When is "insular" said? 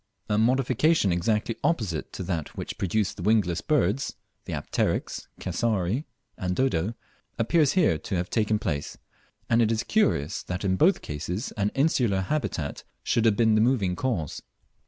11.75-12.21